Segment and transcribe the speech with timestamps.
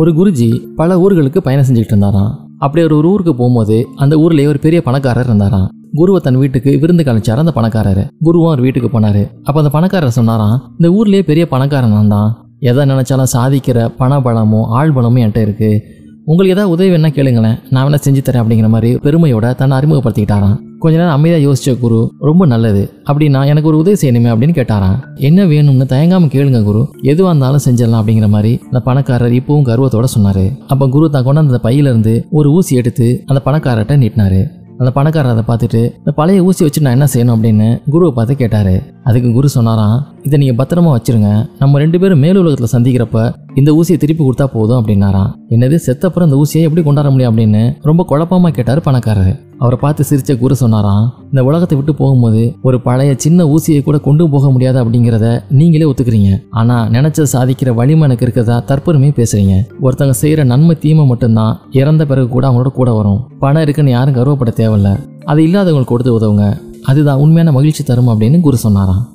[0.00, 2.32] ஒரு குருஜி பல ஊர்களுக்கு பயணம் செஞ்சுக்கிட்டு இருந்தாராம்.
[2.64, 5.66] அப்படி ஒரு ஊருக்கு போகும்போது அந்த ஊர்லயே ஒரு பெரிய பணக்காரர் இருந்தாராம்.
[5.98, 8.02] குருவை தன் வீட்டுக்கு விருந்து கழிச்சார் அந்த பணக்காரர்.
[8.26, 9.22] குருவும் அவர் வீட்டுக்கு போனாரு.
[9.42, 12.30] அப்ப அந்த பணக்காரர் சொன்னாராம் இந்த ஊர்லயே பெரிய பணக்காரன் தான்.
[12.70, 15.70] எதை நினைச்சாலும் சாதிக்கிற பண பலமும் ஆள் பலமும் என்கிட்ட இருக்கு.
[16.24, 17.58] உங்களுக்கு ஏதாவது உதவி வேணா கேளுங்களேன்.
[17.70, 20.58] நான் வேணா செஞ்சு தரேன் அப்படிங்கிற மாதிரி பெருமையோட தன்னை அறிமுகப்படுத்திக்கிட்டாராம்.
[20.78, 22.90] கொஞ்ச நேரம் அமைதியாக யோசிச்ச குரு ரொம்ப நல்லது.
[23.04, 24.98] அப்படின்னா எனக்கு ஒரு உதவி செய்யணுமே அப்படின்னு கேட்டாராம்.
[25.14, 26.82] என்ன வேணும்னு தயங்காம கேளுங்க குரு.
[27.02, 30.46] எதுவாக இருந்தாலும் செஞ்சிடலாம் அப்படிங்கிற மாதிரி அந்த பணக்காரர் இப்பவும் கர்வத்தோட சொன்னாரு.
[30.66, 34.40] அப்போ குரு தான் கொண்டாந்த அந்த பையில இருந்து ஒரு ஊசி எடுத்து அந்த பணக்காரர்கிட்ட நீட்டினாரு.
[34.80, 38.82] அந்த பணக்காரர் அதை பார்த்துட்டு இந்த பழைய ஊசி வச்சு நான் என்ன செய்யணும் அப்படின்னு குருவை பார்த்து கேட்டாரு.
[39.04, 41.50] அதுக்கு குரு சொன்னாராம் இதை நீங்கள் பத்திரமா வச்சிருங்க.
[41.58, 45.30] நம்ம ரெண்டு பேரும் மேலுலகத்தில் சந்திக்கிறப்ப இந்த ஊசியை திருப்பி கொடுத்தா போதும் அப்படின்னாராம்.
[45.50, 45.78] என்னது?
[45.86, 47.36] செத்தப்புறம் இந்த ஊசியை எப்படி கொண்டாட முடியும்?
[47.36, 49.48] அப்படின்னு ரொம்ப குழப்பமா கேட்டாரு பணக்காரர்.
[49.60, 54.30] அவரை பார்த்து சிரிச்ச குரு சொன்னாராம் இந்த உலகத்தை விட்டு போகும்போது ஒரு பழைய சின்ன ஊசியை கூட கொண்டு
[54.30, 56.30] போக முடியாது அப்படிங்கிறத நீங்களே ஒத்துக்கிறீங்க.
[56.50, 59.54] ஆனா நினைச்ச சாதிக்கிற வலிமை எனக்கு இருக்கிறதா தற்பெருமையும் பேசுறீங்க.
[59.82, 63.20] ஒருத்தங்க செய்யற நன்மை தீமை மட்டும்தான் இறந்த பிறகு கூட அவங்களோட கூட வரும்.
[63.38, 64.90] பணம் இருக்குன்னு யாரும் கர்வப்பட தேவையில்ல.
[65.24, 66.60] அது இல்லாதவங்களுக்கு கொடுத்து உதவுங்க.
[66.82, 69.08] அதுதான் உண்மையான மகிழ்ச்சி தரும் அப்படின்னு குரு சொன்னாராம்.